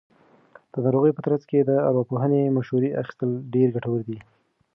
د 0.71 0.73
ناروغۍ 0.85 1.11
په 1.13 1.21
ترڅ 1.25 1.41
کې 1.49 1.59
د 1.63 1.71
ارواپوهنې 1.87 2.53
مشورې 2.57 2.89
اخیستل 3.01 3.29
ډېر 3.53 3.67
ګټور 3.75 3.99
دي. 4.07 4.19